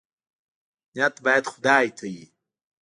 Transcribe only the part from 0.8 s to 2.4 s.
نیت باید خدای ته وي